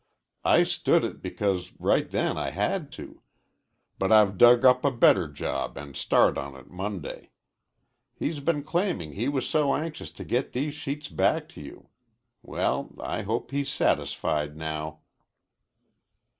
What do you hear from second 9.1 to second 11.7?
he was so anxious to get these sheets back to